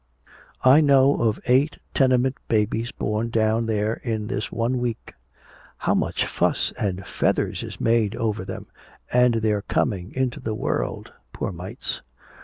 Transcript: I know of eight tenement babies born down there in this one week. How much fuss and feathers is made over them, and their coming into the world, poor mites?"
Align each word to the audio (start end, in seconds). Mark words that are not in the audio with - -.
I 0.63 0.81
know 0.81 1.21
of 1.21 1.39
eight 1.45 1.77
tenement 1.93 2.35
babies 2.47 2.91
born 2.91 3.29
down 3.29 3.67
there 3.67 3.93
in 3.93 4.25
this 4.25 4.51
one 4.51 4.79
week. 4.79 5.13
How 5.77 5.93
much 5.93 6.25
fuss 6.25 6.73
and 6.79 7.05
feathers 7.05 7.61
is 7.61 7.79
made 7.79 8.15
over 8.15 8.43
them, 8.43 8.65
and 9.13 9.35
their 9.35 9.61
coming 9.61 10.11
into 10.15 10.39
the 10.39 10.55
world, 10.55 11.13
poor 11.33 11.51
mites?" 11.51 12.01